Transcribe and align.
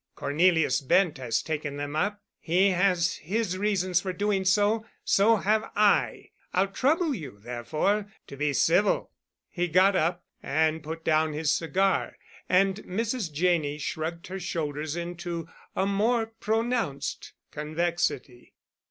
Cornelius 0.15 0.81
Bent 0.81 1.19
has 1.19 1.43
taken 1.43 1.77
them 1.77 1.95
up. 1.95 2.23
He 2.39 2.69
has 2.71 3.17
his 3.17 3.59
reasons 3.59 4.01
for 4.01 4.11
doing 4.11 4.45
so. 4.45 4.83
So 5.03 5.35
have 5.35 5.69
I. 5.75 6.31
I'll 6.55 6.69
trouble 6.69 7.13
you, 7.13 7.37
therefore, 7.39 8.07
to 8.25 8.35
be 8.35 8.51
civil." 8.53 9.11
He 9.47 9.67
got 9.67 9.95
up 9.95 10.23
and 10.41 10.81
put 10.81 11.03
down 11.05 11.33
his 11.33 11.51
cigar, 11.53 12.17
and 12.49 12.77
Mrs. 12.77 13.31
Janney 13.31 13.77
shrugged 13.77 14.25
her 14.25 14.39
shoulders 14.39 14.95
into 14.95 15.47
a 15.75 15.85
more 15.85 16.25
pronounced 16.39 17.33
convexity. 17.51 18.55